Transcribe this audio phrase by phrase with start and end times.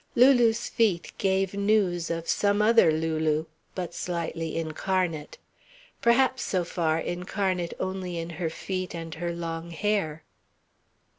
[0.15, 5.37] Lulu's feet gave news of some other Lulu, but slightly incarnate.
[6.01, 10.23] Perhaps, so far, incarnate only in her feet and her long hair.